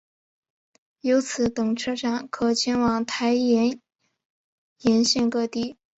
[1.01, 3.79] 由此等车站可前往台铁
[4.79, 5.77] 沿线各地。